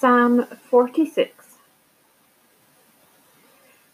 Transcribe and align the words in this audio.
Psalm 0.00 0.46
46 0.70 1.56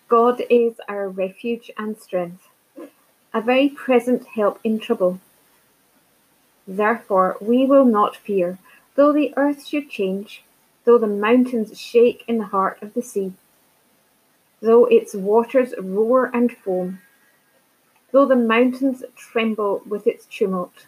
God 0.06 0.40
is 0.48 0.74
our 0.86 1.08
refuge 1.08 1.68
and 1.76 1.98
strength, 1.98 2.46
a 3.34 3.40
very 3.40 3.68
present 3.68 4.24
help 4.24 4.60
in 4.62 4.78
trouble. 4.78 5.18
Therefore 6.64 7.36
we 7.40 7.66
will 7.66 7.84
not 7.84 8.14
fear, 8.14 8.60
though 8.94 9.12
the 9.12 9.34
earth 9.36 9.66
should 9.66 9.90
change, 9.90 10.44
though 10.84 10.96
the 10.96 11.08
mountains 11.08 11.76
shake 11.76 12.22
in 12.28 12.38
the 12.38 12.52
heart 12.54 12.80
of 12.80 12.94
the 12.94 13.02
sea, 13.02 13.32
though 14.60 14.84
its 14.84 15.12
waters 15.12 15.74
roar 15.76 16.30
and 16.32 16.52
foam, 16.52 17.00
though 18.12 18.26
the 18.26 18.36
mountains 18.36 19.02
tremble 19.16 19.82
with 19.84 20.06
its 20.06 20.24
tumult. 20.26 20.86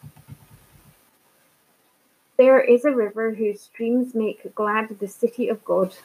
There 2.39 2.61
is 2.61 2.85
a 2.85 2.93
river 2.93 3.33
whose 3.33 3.63
streams 3.63 4.15
make 4.15 4.55
glad 4.55 5.01
the 5.01 5.09
city 5.09 5.49
of 5.49 5.65
God, 5.65 5.97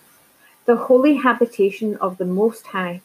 the 0.66 0.76
holy 0.76 1.18
habitation 1.18 1.96
of 1.98 2.18
the 2.18 2.26
Most 2.26 2.66
High. 2.66 3.02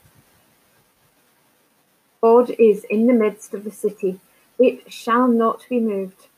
God 2.23 2.49
is 2.59 2.85
in 2.85 3.07
the 3.07 3.13
midst 3.13 3.53
of 3.53 3.65
the 3.65 3.71
city, 3.71 4.19
it 4.59 4.91
shall 4.91 5.29
not 5.29 5.67
be 5.69 5.79
moved. 5.79 6.29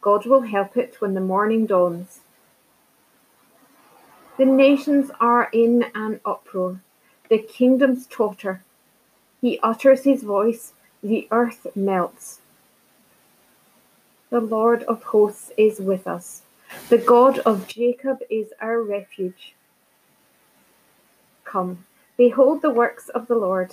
God 0.00 0.24
will 0.24 0.42
help 0.42 0.76
it 0.76 1.00
when 1.00 1.14
the 1.14 1.20
morning 1.20 1.66
dawns. 1.66 2.20
The 4.38 4.44
nations 4.44 5.10
are 5.18 5.48
in 5.52 5.86
an 5.96 6.20
uproar, 6.24 6.80
the 7.28 7.38
kingdoms 7.38 8.06
totter. 8.06 8.62
He 9.40 9.58
utters 9.64 10.04
his 10.04 10.22
voice, 10.22 10.74
the 11.02 11.26
earth 11.32 11.66
melts. 11.74 12.38
The 14.36 14.42
Lord 14.42 14.82
of 14.82 15.02
hosts 15.02 15.50
is 15.56 15.80
with 15.80 16.06
us. 16.06 16.42
The 16.90 16.98
God 16.98 17.38
of 17.46 17.66
Jacob 17.66 18.20
is 18.28 18.48
our 18.60 18.82
refuge. 18.82 19.54
Come, 21.44 21.86
behold 22.18 22.60
the 22.60 22.68
works 22.68 23.08
of 23.08 23.28
the 23.28 23.34
Lord. 23.34 23.72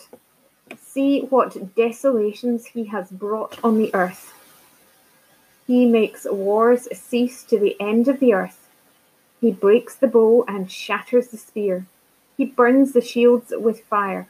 See 0.80 1.20
what 1.20 1.76
desolations 1.76 2.68
he 2.68 2.86
has 2.86 3.12
brought 3.12 3.60
on 3.62 3.78
the 3.78 3.94
earth. 3.94 4.34
He 5.68 5.86
makes 5.86 6.26
wars 6.32 6.88
cease 6.98 7.44
to 7.44 7.60
the 7.60 7.76
end 7.82 8.08
of 8.08 8.22
the 8.22 8.34
earth. 8.34 8.70
He 9.42 9.52
breaks 9.52 9.98
the 9.98 10.08
bow 10.08 10.46
and 10.48 10.72
shatters 10.72 11.28
the 11.28 11.38
spear. 11.38 11.88
He 12.38 12.46
burns 12.46 12.94
the 12.94 13.02
shields 13.02 13.52
with 13.54 13.84
fire. 13.84 14.30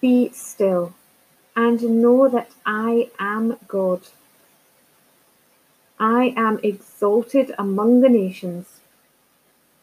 Be 0.00 0.30
still 0.30 0.94
and 1.62 2.02
know 2.02 2.26
that 2.28 2.50
I 2.64 3.10
am 3.18 3.58
God. 3.68 4.00
I 5.98 6.32
am 6.34 6.58
exalted 6.62 7.54
among 7.58 8.00
the 8.00 8.08
nations. 8.08 8.80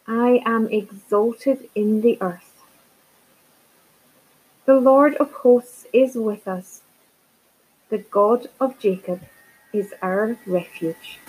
I 0.06 0.42
am 0.44 0.66
exalted 0.80 1.70
in 1.76 2.00
the 2.00 2.18
earth. 2.20 2.52
The 4.64 4.80
Lord 4.80 5.14
of 5.16 5.30
hosts 5.44 5.86
is 5.92 6.16
with 6.16 6.48
us. 6.48 6.82
The 7.90 7.98
God 7.98 8.48
of 8.60 8.78
Jacob 8.80 9.20
is 9.72 9.94
our 10.02 10.36
refuge. 10.46 11.20